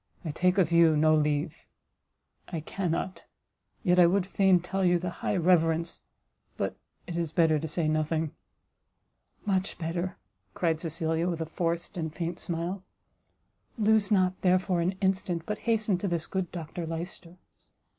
I 0.25 0.31
take 0.31 0.57
of 0.57 0.71
you 0.71 0.97
no 0.97 1.13
leave 1.13 1.67
I 2.47 2.59
cannot! 2.61 3.25
yet 3.83 3.99
I 3.99 4.07
would 4.07 4.25
fain 4.25 4.59
tell 4.59 4.83
you 4.83 4.97
the 4.97 5.11
high 5.21 5.35
reverence 5.37 6.01
but 6.57 6.75
it 7.05 7.15
is 7.15 7.31
better 7.31 7.59
to 7.59 7.67
say 7.67 7.87
nothing" 7.87 8.31
"Much 9.45 9.77
better," 9.77 10.17
cried 10.55 10.79
Cecilia, 10.79 11.29
with 11.29 11.39
a 11.41 11.45
forced 11.45 11.97
and 11.97 12.11
faint 12.11 12.39
smile; 12.39 12.81
"lose 13.77 14.09
not, 14.09 14.41
therefore, 14.41 14.81
an 14.81 14.95
instant, 15.01 15.43
but 15.45 15.59
hasten 15.69 15.99
to 15.99 16.07
this 16.07 16.25
good 16.25 16.51
Dr 16.51 16.87
Lyster." 16.87 17.37